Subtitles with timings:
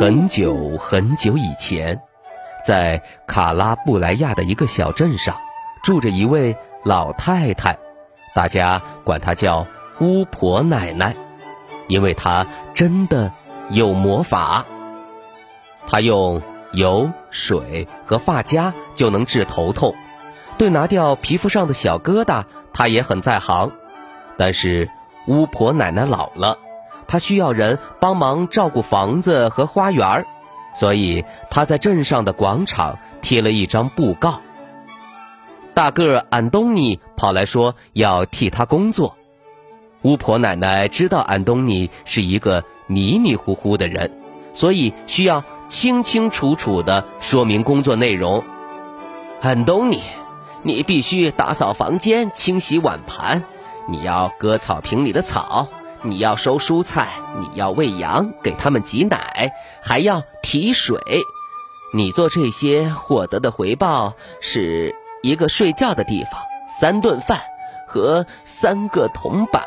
[0.00, 2.00] 很久很久以前，
[2.64, 5.36] 在卡拉布莱亚的一个小镇上，
[5.82, 7.76] 住着一位老太太，
[8.34, 9.66] 大家管她叫
[10.00, 11.14] 巫婆奶奶，
[11.86, 13.30] 因为她真的
[13.68, 14.64] 有魔法。
[15.86, 16.40] 她用
[16.72, 19.94] 油、水和发夹就能治头痛，
[20.56, 23.70] 对拿掉皮肤上的小疙瘩，她也很在行。
[24.38, 24.88] 但是
[25.26, 26.56] 巫婆奶奶老了。
[27.10, 30.24] 他需要人帮忙照顾房子和花园
[30.76, 34.40] 所以他在镇上的广场贴了一张布告。
[35.74, 39.16] 大个安东尼跑来说要替他工作。
[40.02, 44.12] 巫婆奶奶知道安东尼是一个迷迷糊糊的人，
[44.54, 48.44] 所以需要清清楚楚的说明工作内容。
[49.40, 50.00] 安东尼，
[50.62, 53.42] 你必须打扫房间、清洗碗盘，
[53.88, 55.66] 你要割草坪里的草。
[56.02, 60.98] 你要收蔬菜，你要喂羊，给他们挤奶，还要提水。
[61.92, 67.38] 你做这些获得的回报是一个睡觉的地方、三顿饭
[67.86, 69.62] 和三个铜板。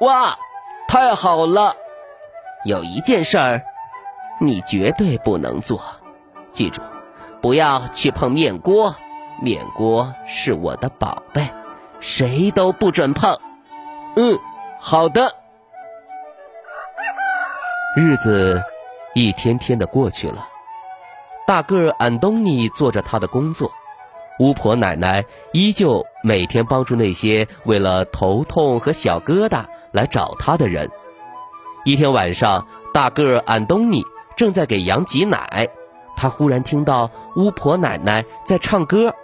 [0.00, 0.38] 哇，
[0.88, 1.74] 太好了！
[2.64, 3.62] 有一件事儿，
[4.40, 5.82] 你绝对不能做，
[6.52, 6.80] 记住，
[7.40, 8.94] 不要去碰面锅。
[9.42, 11.48] 面锅是我的宝贝，
[11.98, 13.36] 谁都不准碰。
[14.16, 14.38] 嗯。
[14.84, 15.32] 好的，
[17.96, 18.60] 日子
[19.14, 20.48] 一天天的过去了。
[21.46, 23.70] 大个安东尼做着他的工作，
[24.40, 30.90] 巫婆奶奶依旧每天帮助那些为了头痛和小疙瘩来找他的人。
[31.84, 34.02] 一天晚上，大个安东尼
[34.36, 35.68] 正在给羊挤奶，
[36.16, 39.14] 他忽然听到巫婆奶奶在唱歌，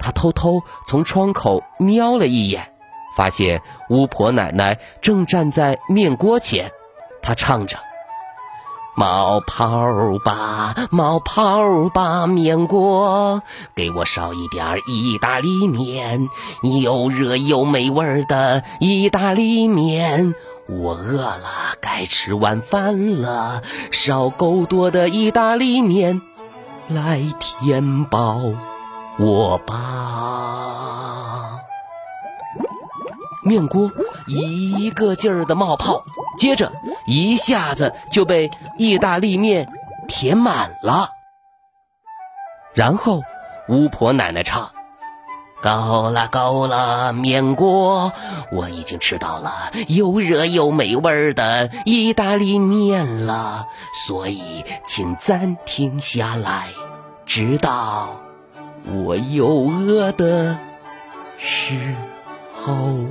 [0.00, 2.72] 他偷偷从窗口瞄了一眼。
[3.16, 6.70] 发现巫婆奶奶正站在面锅前，
[7.22, 7.78] 她唱着
[8.94, 13.42] ：“冒泡吧，冒泡吧，面锅，
[13.74, 16.28] 给我烧一点意大利面，
[16.62, 20.34] 又热又美味的意大利面。
[20.68, 26.20] 我饿了，该吃晚饭了，烧够多的意大利面
[26.88, 28.40] 来填饱
[29.18, 31.62] 我吧。”
[33.46, 33.90] 面锅
[34.26, 36.04] 一个劲儿的冒泡，
[36.36, 36.72] 接着
[37.06, 39.72] 一下子就被意大利面
[40.08, 41.08] 填满了。
[42.74, 43.22] 然后
[43.68, 44.70] 巫婆奶奶唱
[45.62, 48.12] ：“够了，够了，面锅，
[48.50, 53.66] 我已经吃到了又热又美味的意大利面了，
[54.06, 56.68] 所以请暂停下来，
[57.24, 58.20] 直到
[58.92, 60.58] 我又饿的
[61.38, 61.94] 是
[62.66, 63.06] 候。”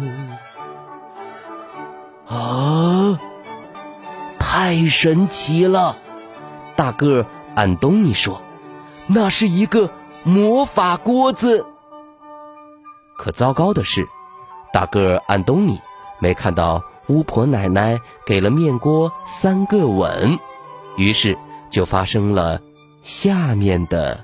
[2.27, 3.19] 啊！
[4.39, 5.97] 太神奇了，
[6.75, 8.41] 大个安东尼说
[9.07, 9.91] ：“那是一个
[10.23, 11.66] 魔法锅子。”
[13.17, 14.07] 可糟糕的是，
[14.73, 15.79] 大个安东尼
[16.19, 20.37] 没看到巫婆奶奶给了面锅三个吻，
[20.97, 21.37] 于是
[21.69, 22.59] 就发生了
[23.03, 24.23] 下面的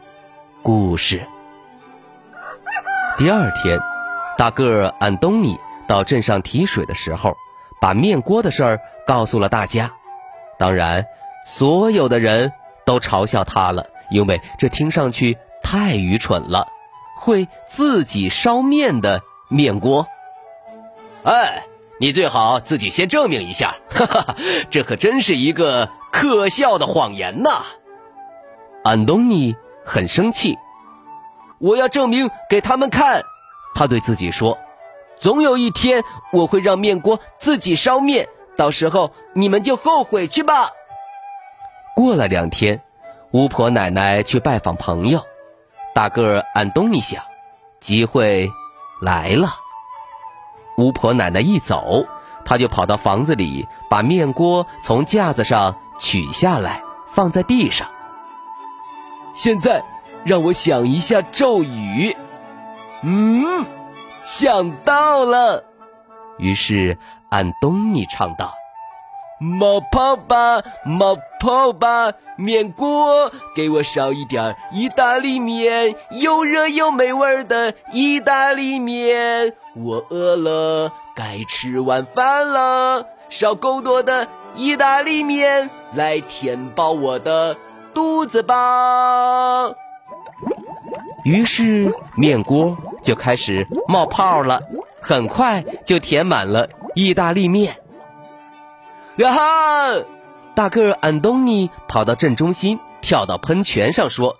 [0.64, 1.26] 故事。
[3.18, 3.80] 第二天，
[4.42, 7.38] 大个安东尼到镇上提水的时候。
[7.80, 9.92] 把面锅的事儿告诉了大家，
[10.58, 11.06] 当然，
[11.46, 12.52] 所有的人
[12.84, 16.68] 都嘲笑他了，因为这听上去太愚蠢了。
[17.18, 20.08] 会自己烧面的面锅，
[21.24, 21.66] 哎，
[22.00, 24.36] 你最好自己先证明一下，哈哈，
[24.72, 27.62] 这可真是一个可笑的谎言呐！
[28.84, 29.56] 安东尼
[29.86, 30.58] 很生气，
[31.60, 33.24] 我要证明给他们看，
[33.74, 34.58] 他对自己说。
[35.18, 38.28] 总有一天，我会让面锅自己烧面，
[38.58, 40.70] 到时候你们就后悔去吧。
[41.96, 42.82] 过了两天，
[43.32, 45.24] 巫婆奶奶去拜访朋友，
[45.94, 47.24] 大个儿安东尼想，
[47.80, 48.50] 机会
[49.02, 49.56] 来了。
[50.78, 52.04] 巫婆奶奶一走，
[52.44, 56.82] 他就跑到房子里，把面锅从架子上取下来，
[57.14, 57.88] 放在地上。
[59.36, 59.84] 现在，
[60.24, 62.16] 让我想一下咒语。
[63.02, 63.66] 嗯。
[64.24, 65.64] 想到了。
[66.38, 66.98] 于是
[67.30, 68.54] 安东尼唱道
[69.42, 79.54] ：“冒泡吧，冒泡吧，面锅给我烧一点意大利面，又热又美味的意大利面。
[79.76, 83.06] 我饿了，该吃晚饭了。
[83.30, 87.58] 烧够多的意大利面来填饱我的
[87.94, 89.74] 肚子吧。”
[91.24, 94.62] 于是面锅就开始冒泡了，
[95.02, 97.78] 很快就填满了意大利面。
[99.18, 100.06] 呀哈！
[100.56, 104.38] 大个安东尼跑到正中心，跳到喷泉上说：“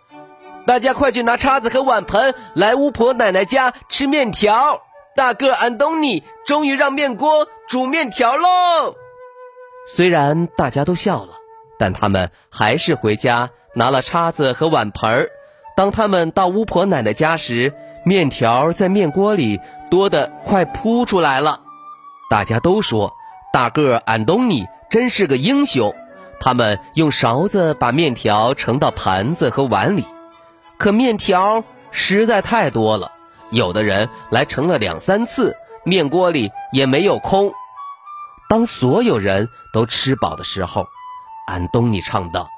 [0.66, 4.82] 大家快去拿叉子和碗盆来巫婆奶奶家吃面条。”
[5.14, 8.96] 大个安东尼终于让面锅煮面条喽。
[9.94, 11.34] 虽然大家都笑了，
[11.78, 15.30] 但他们还是回家拿了叉子和碗盆儿。
[15.76, 17.74] 当他们到巫婆奶奶家时，
[18.06, 19.60] 面条在面锅里
[19.90, 21.62] 多得快扑出来了。
[22.30, 23.14] 大家都说
[23.54, 25.94] 大个安东尼真是个英雄。
[26.40, 30.06] 他们用勺子把面条盛到盘子和碗里，
[30.80, 33.12] 可面条实在太多了，
[33.52, 37.54] 有的人来盛了两三次，面锅里也没有空。
[38.50, 40.88] 当所有人都吃饱的时候，
[41.46, 42.50] 安东尼唱道：“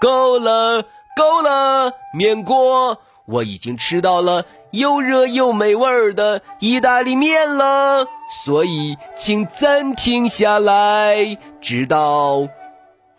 [0.00, 0.84] 够了。”
[1.18, 3.00] 够了，面锅！
[3.26, 8.06] 我已经吃到了又热又美味的意大利面了，
[8.44, 12.46] 所以请暂停下来，直到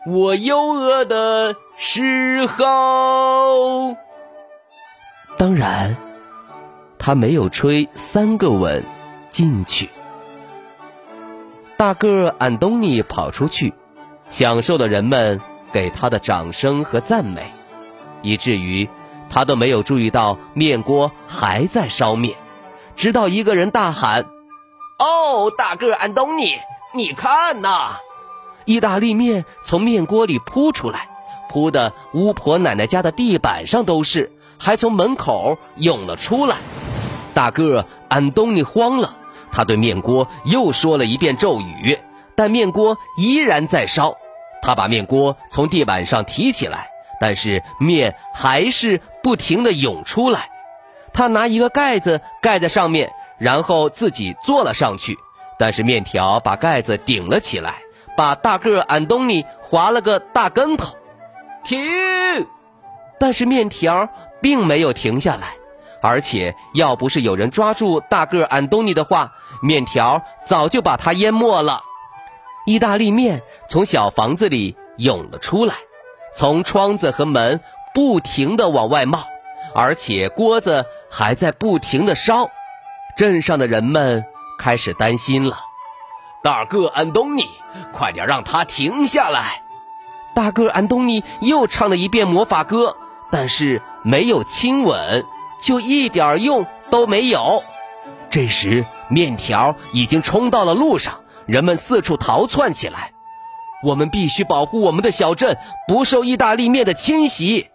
[0.07, 3.97] 我又饿的时候。
[5.37, 5.97] 当然，
[6.97, 8.85] 他没有吹三个吻
[9.27, 9.89] 进去。
[11.75, 13.73] 大个安东尼跑出去，
[14.29, 15.41] 享受了人们
[15.73, 17.53] 给他的掌声和赞美。
[18.21, 18.89] 以至于
[19.29, 22.35] 他都没有注意到面锅还在烧面，
[22.95, 24.25] 直到一个人大喊
[24.99, 26.55] ：“哦，大个安东尼，
[26.93, 27.97] 你看呐！”
[28.65, 31.09] 意大利面从面锅里扑出来，
[31.49, 36.57] 扑的巫婆奶奶家的地板上都是，还从门口涌了出来。
[37.33, 39.15] 大个安东尼慌了，
[39.51, 41.97] 他对面锅又说了一遍咒语，
[42.35, 44.15] 但面锅依然在烧。
[44.61, 46.89] 他把面锅从地板上提起来。
[47.19, 50.49] 但是面还是不停地涌出来，
[51.13, 55.17] 他拿一个盖子盖在上面，然后自己坐了上去。
[55.57, 57.75] 但是面条把盖子顶了起来，
[58.15, 60.95] 把大个安东尼滑了个大跟头。
[61.63, 61.77] 停！
[63.19, 64.07] 但是面条
[64.41, 65.55] 并没有停下来，
[66.01, 71.81] 而且要不是有人抓住大个安东尼的话，面条早就把它淹没了。
[72.65, 75.75] 意大利面从小房子里涌了出来。
[76.33, 77.59] 从窗子和门
[77.93, 79.25] 不停地往外冒，
[79.73, 82.49] 而且锅子还在不停地烧。
[83.17, 84.25] 镇上的人们
[84.57, 85.59] 开始担心了。
[86.41, 87.45] 大个安东尼，
[87.91, 89.63] 快点让他停下来！
[90.33, 92.95] 大个安东尼又唱了一遍魔法歌，
[93.29, 95.25] 但是没有亲吻，
[95.61, 97.61] 就一点用都没有。
[98.29, 103.11] 这时，面条已经冲到了路上，人们四处逃窜起来。
[103.83, 107.69] 我们必须保护我们的小镇不受意大利面的侵袭。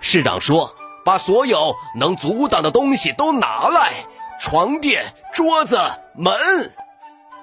[0.00, 0.74] 市长说
[1.04, 3.92] ：“把所有能阻挡的东西都拿来，
[4.40, 5.78] 床垫、桌子、
[6.14, 6.34] 门。”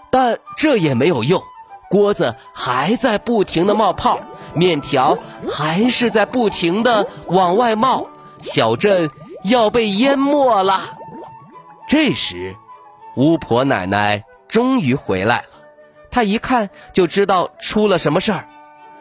[0.09, 1.41] 但这也没有用，
[1.89, 4.19] 锅子还在不停的冒泡，
[4.53, 5.17] 面条
[5.49, 8.07] 还是在不停的往外冒，
[8.41, 9.11] 小镇
[9.43, 10.97] 要被淹没了。
[11.87, 12.55] 这时，
[13.15, 15.56] 巫婆奶奶终于回来了。
[16.17, 18.47] 他一看就知道出了什么事儿，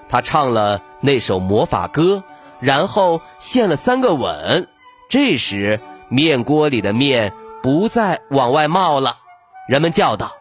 [0.06, 2.22] 他唱了那首魔法歌，
[2.60, 4.68] 然后献了三个吻。
[5.08, 5.80] 这时
[6.10, 7.32] 面锅里的面
[7.62, 9.16] 不再往外冒了，
[9.66, 10.36] 人们叫道：“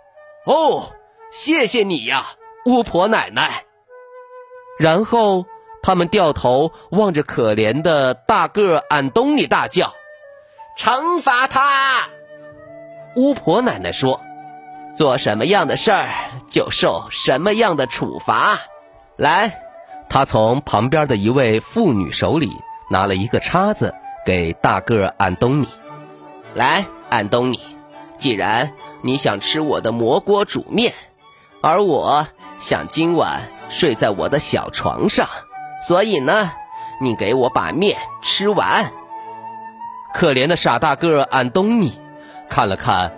[0.46, 0.91] 哦，
[1.32, 2.25] 谢谢你呀，
[2.65, 3.63] 巫婆奶奶！”
[4.77, 5.46] 然后
[5.82, 9.94] 他们掉头望着可怜的大个安东尼，大叫
[10.77, 12.10] ：“惩罚他！”
[13.15, 14.20] 巫婆奶奶说。
[14.96, 16.08] 做什么样的事儿
[16.50, 18.60] 就受什么样的处罚。
[19.18, 19.60] 来，
[20.10, 22.50] 他从旁边的一位妇女手里
[22.90, 23.94] 拿了一个叉子，
[24.25, 25.68] 给大个安东尼。
[26.54, 27.60] 来，安东尼，
[28.16, 28.72] 既然
[29.02, 30.94] 你想吃我的蘑锅煮面，
[31.62, 32.28] 而我
[32.62, 35.28] 想今晚睡在我的小床上，
[35.86, 36.54] 所以呢，
[37.02, 38.94] 你给我把面吃完。
[40.14, 42.00] 可怜的傻大个安东尼
[42.48, 43.12] 看了看。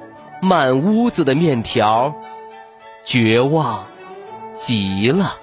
[0.48, 2.16] 满屋子的面条，
[3.04, 3.86] 绝望
[4.58, 5.34] 极了。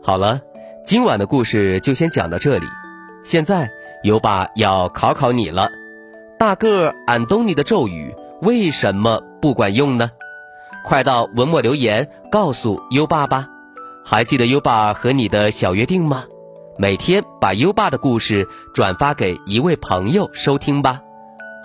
[0.00, 0.40] 好了，
[0.84, 2.66] 今晚的故事就先讲到这里。
[3.24, 3.68] 现在
[4.04, 5.68] 优爸要考考你了，
[6.38, 10.08] 大个俺东尼的咒语为什么不管用呢？
[10.84, 13.48] 快到文末留言告诉优爸吧。
[14.04, 16.26] 还记得优爸和你的小约定吗？
[16.78, 21.00] 每天把优爸的故事转发给一位朋友收听吧。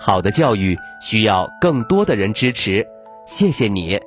[0.00, 2.86] 好的教育需要更多的人支持，
[3.26, 4.00] 谢谢你。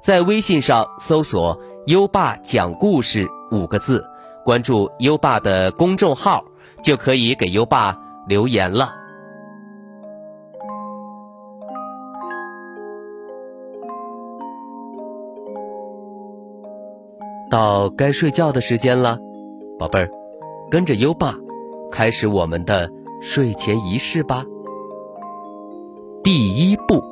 [0.00, 4.08] 在微信上搜索“优爸讲故事”五个字，
[4.44, 6.44] 关注优爸的公众号，
[6.80, 7.98] 就可以给优爸
[8.28, 8.94] 留言了。
[17.50, 19.18] 到该睡觉的时间了，
[19.78, 20.10] 宝贝儿，
[20.70, 21.34] 跟着优爸，
[21.90, 24.44] 开始我们的睡前仪式吧。
[26.22, 27.02] 第一步，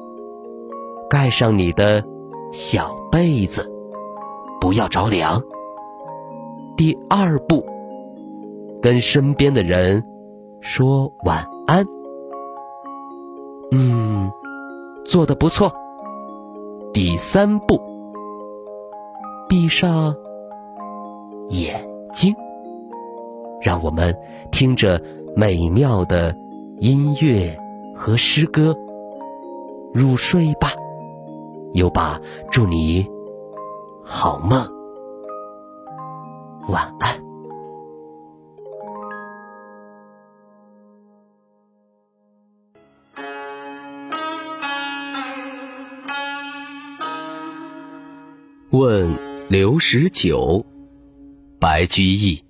[1.08, 2.02] 盖上你的
[2.52, 3.70] 小被子，
[4.60, 5.40] 不要着凉。
[6.76, 7.64] 第二步，
[8.82, 10.02] 跟身边的人
[10.60, 11.84] 说晚安。
[13.70, 14.30] 嗯，
[15.04, 15.72] 做的不错。
[16.92, 17.80] 第三步，
[19.48, 20.14] 闭上。
[21.50, 21.78] 眼
[22.12, 22.34] 睛，
[23.64, 24.14] 让我们
[24.52, 25.02] 听着
[25.34, 26.36] 美妙的
[26.80, 27.58] 音乐
[27.96, 28.76] 和诗歌
[29.94, 30.70] 入睡吧。
[31.72, 33.06] 优爸，祝你
[34.04, 34.68] 好梦，
[36.68, 37.18] 晚安。
[48.70, 49.10] 问
[49.48, 50.66] 刘十九。
[51.60, 52.44] 白居易：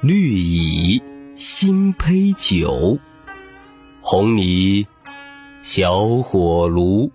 [0.00, 1.02] 绿蚁
[1.34, 2.96] 新醅酒，
[4.00, 4.86] 红泥
[5.60, 7.10] 小火炉。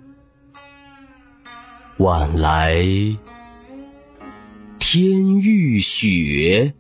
[2.00, 2.84] 晚来
[4.80, 6.74] 天欲雪，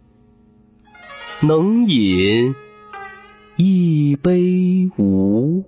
[1.39, 2.53] 能饮
[3.55, 5.63] 一杯无？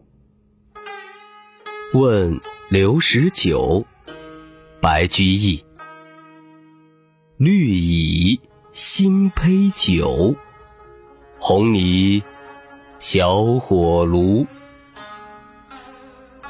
[1.93, 3.85] 问刘十九。
[4.81, 5.63] 白居易。
[7.37, 8.41] 绿蚁
[8.75, 10.35] 新醅酒，
[11.39, 12.21] 红泥
[12.99, 14.45] 小火炉。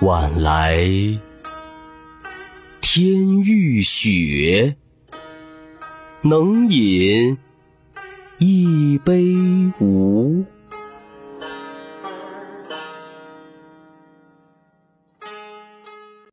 [0.02, 0.76] 晚来
[2.82, 4.76] 天欲雪，
[6.24, 7.38] 能饮
[8.40, 9.24] 一杯
[9.80, 10.44] 无？